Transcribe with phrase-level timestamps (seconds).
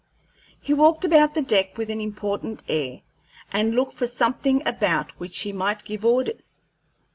[0.59, 3.01] He walked about the deck with an important air,
[3.51, 6.57] and looked for something about which he might give orders.